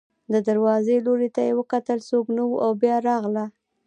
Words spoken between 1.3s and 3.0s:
ته یې وکتل، څوک نه و او بیا